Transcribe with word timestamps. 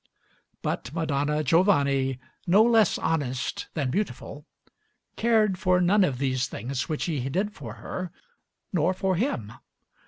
But 0.63 0.91
Madonna 0.95 1.43
Giovanni, 1.43 2.17
no 2.47 2.63
less 2.63 2.97
honest 2.97 3.67
than 3.75 3.91
beautiful, 3.91 4.47
cared 5.15 5.59
for 5.59 5.79
none 5.79 6.03
of 6.03 6.17
these 6.17 6.47
things 6.47 6.89
which 6.89 7.05
he 7.05 7.29
did 7.29 7.53
for 7.53 7.75
her, 7.75 8.11
nor 8.73 8.95
for 8.95 9.15
him. 9.15 9.53